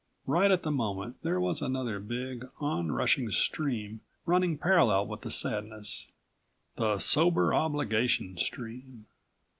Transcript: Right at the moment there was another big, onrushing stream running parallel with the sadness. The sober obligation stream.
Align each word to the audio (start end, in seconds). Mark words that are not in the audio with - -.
Right 0.25 0.49
at 0.49 0.63
the 0.63 0.71
moment 0.71 1.17
there 1.21 1.39
was 1.39 1.61
another 1.61 1.99
big, 1.99 2.49
onrushing 2.59 3.29
stream 3.29 4.01
running 4.25 4.57
parallel 4.57 5.05
with 5.05 5.21
the 5.21 5.29
sadness. 5.29 6.07
The 6.75 6.97
sober 6.97 7.53
obligation 7.53 8.35
stream. 8.37 9.05